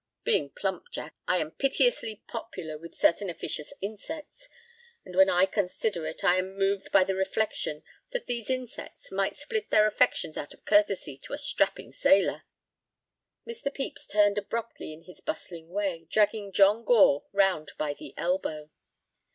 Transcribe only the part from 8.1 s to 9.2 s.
these insects